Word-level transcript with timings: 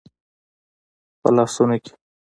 په 1.21 1.29
لاسونو 1.35 1.75
کې 1.83 1.91